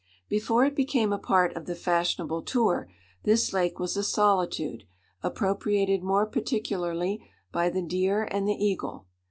Before 0.27 0.65
it 0.65 0.75
became 0.75 1.13
a 1.13 1.19
part 1.19 1.55
of 1.55 1.67
the 1.67 1.75
fashionable 1.75 2.41
tour, 2.41 2.89
this 3.21 3.53
lake 3.53 3.77
was 3.77 3.95
a 3.95 4.03
solitude, 4.03 4.85
appropriated 5.21 6.01
more 6.01 6.25
particularly 6.25 7.29
by 7.51 7.69
the 7.69 7.83
deer 7.83 8.23
and 8.31 8.47
the 8.47 8.53
eagle. 8.65 9.05